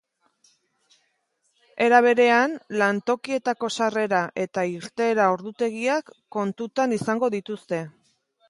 Era 1.87 1.99
berean, 2.05 2.55
lantokietako 2.83 3.71
sarrera 3.75 4.23
eta 4.47 4.67
irteera 4.73 5.31
ordutegiak 5.37 6.11
kontutan 6.39 7.01
izango 7.01 7.31
dituzte. 7.39 7.85